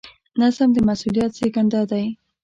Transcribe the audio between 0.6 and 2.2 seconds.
د مسؤلیت زېږنده دی.